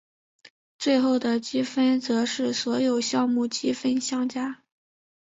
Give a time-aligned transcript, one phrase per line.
[0.79, 4.63] 最后的积分则是所有项目积分相加。